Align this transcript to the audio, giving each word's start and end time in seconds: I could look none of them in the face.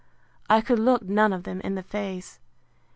I 0.49 0.61
could 0.61 0.79
look 0.79 1.03
none 1.03 1.31
of 1.31 1.43
them 1.43 1.61
in 1.61 1.75
the 1.75 1.83
face. 1.83 2.39